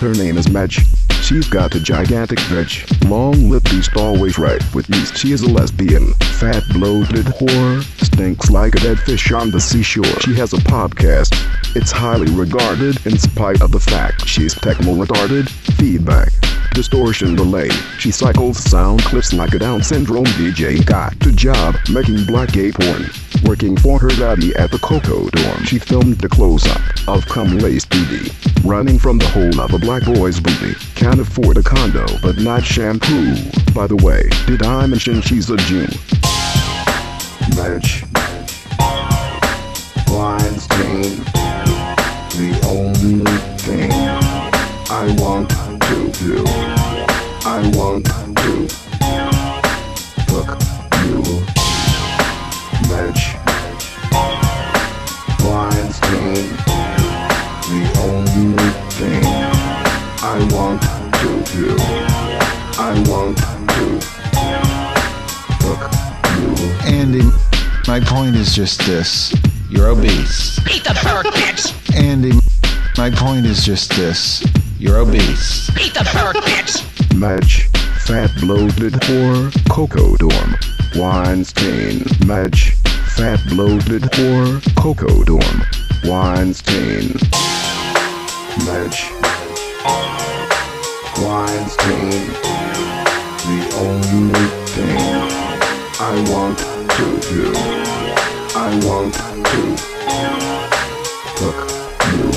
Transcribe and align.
Her 0.00 0.14
name 0.14 0.38
is 0.38 0.48
Madge. 0.48 0.86
She's 1.22 1.48
got 1.48 1.74
a 1.74 1.80
gigantic 1.80 2.38
veg, 2.42 2.70
long 3.06 3.50
lip 3.50 3.64
beast 3.64 3.96
always 3.96 4.38
right 4.38 4.62
with 4.72 4.88
yeast. 4.88 5.16
She 5.16 5.32
is 5.32 5.42
a 5.42 5.50
lesbian, 5.50 6.14
fat 6.38 6.62
bloated 6.72 7.26
whore, 7.26 7.82
stinks 8.04 8.48
like 8.48 8.76
a 8.76 8.78
dead 8.78 9.00
fish 9.00 9.32
on 9.32 9.50
the 9.50 9.60
seashore. 9.60 10.20
She 10.20 10.36
has 10.36 10.52
a 10.52 10.58
podcast. 10.58 11.34
It's 11.74 11.90
highly 11.90 12.30
regarded 12.30 13.04
in 13.06 13.18
spite 13.18 13.60
of 13.60 13.72
the 13.72 13.80
fact 13.80 14.24
she's 14.24 14.54
techno 14.54 14.94
retarded. 14.94 15.48
Feedback. 15.78 16.32
Distortion 16.74 17.34
delay. 17.34 17.68
She 17.98 18.12
cycles 18.12 18.58
sound 18.58 19.02
clips 19.02 19.32
like 19.32 19.52
a 19.54 19.58
Down 19.58 19.82
syndrome 19.82 20.26
DJ. 20.26 20.86
Got 20.86 21.14
a 21.26 21.32
job 21.32 21.74
making 21.92 22.24
black 22.24 22.52
gay 22.52 22.70
porn. 22.70 23.10
Working 23.44 23.76
for 23.76 23.98
her 23.98 24.10
daddy 24.10 24.54
at 24.54 24.70
the 24.70 24.78
Coco 24.78 25.28
dorm. 25.28 25.64
She 25.64 25.80
filmed 25.80 26.18
the 26.18 26.28
close-up 26.28 26.80
of 27.08 27.26
cum 27.26 27.58
laced 27.58 27.90
booty. 27.90 28.30
Running 28.64 28.98
from 28.98 29.18
the 29.18 29.26
hole 29.26 29.60
of 29.60 29.72
a 29.72 29.78
black 29.78 30.04
boy's 30.04 30.40
booty. 30.40 30.74
Can't 30.94 31.20
afford 31.20 31.56
a 31.56 31.62
condo, 31.62 32.06
but 32.22 32.38
not 32.38 32.64
shampoo. 32.64 33.34
By 33.74 33.86
the 33.86 33.96
way, 33.96 34.28
did 34.46 34.62
I 34.62 34.86
mention 34.86 35.20
she's 35.22 35.48
a 35.50 35.56
Jew? 35.56 35.86
Madge. 37.56 38.04
Weinstein. 40.08 41.24
The 42.36 42.60
only 42.66 43.24
thing 43.58 43.90
I 44.90 45.16
want 45.18 45.50
to 45.50 46.10
do. 46.18 46.44
I 47.46 47.62
want 47.74 48.04
to 48.04 48.68
fuck 50.26 50.60
you. 51.04 51.22
Madge. 52.88 53.37
Want 60.68 60.82
to 60.82 60.88
do. 61.56 61.76
I 62.78 62.92
want 63.08 63.38
to 63.38 64.00
fuck 65.62 65.82
you. 66.36 66.94
Andy, 66.94 67.22
my 67.86 68.00
point 68.00 68.36
is 68.36 68.54
just 68.54 68.80
this. 68.80 69.34
You're 69.70 69.88
obese. 69.88 70.58
Eat 70.68 70.84
the 70.84 70.98
bird, 71.02 71.26
bitch! 71.32 71.72
Andy, 71.96 72.32
my 72.98 73.10
point 73.10 73.46
is 73.46 73.64
just 73.64 73.90
this. 73.96 74.44
You're 74.78 74.98
obese. 74.98 75.70
Eat 75.78 75.94
the 75.94 76.04
bird, 76.12 76.36
bitch! 76.44 76.84
Madge, 77.18 77.68
fat 78.06 78.30
bloated 78.40 78.92
whore, 79.04 79.50
Coco 79.70 80.16
dorm. 80.16 80.56
Weinstein, 80.96 82.04
Madge, 82.26 82.74
fat 83.16 83.40
bloated 83.48 84.02
whore, 84.02 84.60
Coco 84.76 85.24
dorm. 85.24 85.62
Weinstein. 86.04 87.14
Madge 88.66 89.17
mainstream. 91.68 92.26
The 93.44 93.60
only 93.76 94.46
thing 94.72 94.96
I 96.00 96.14
want 96.30 96.58
to 96.58 97.06
do, 97.28 97.52
I 98.54 98.70
want 98.86 99.14
to 99.14 99.76
fuck 101.36 101.60
you. 102.14 102.28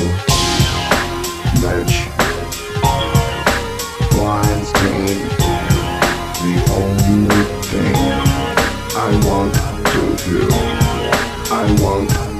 Madge. 1.61 1.97
Weinstein. 4.17 5.19
The 6.41 6.55
only 6.79 7.41
thing 7.69 7.95
I 8.95 9.09
want 9.27 9.53
to 9.53 10.03
do, 10.25 10.39
I 11.51 11.66
want 11.81 12.30